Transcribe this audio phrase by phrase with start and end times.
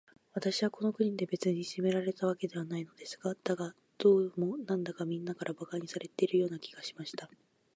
[0.33, 3.19] 私はこの国で、別にいじめられたわけではないのです。
[3.43, 7.29] だが、どうも、なんだか、みんなから馬鹿にされているような気がしました。